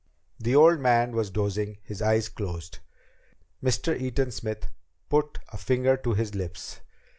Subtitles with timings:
[0.39, 2.79] The old man was dozing, his eyes closed.
[3.63, 3.95] Mr.
[3.95, 4.67] Eaton Smith
[5.09, 6.79] put a finger to his lips.